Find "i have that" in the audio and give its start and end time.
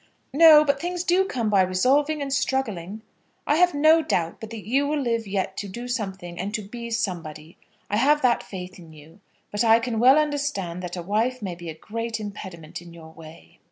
7.87-8.41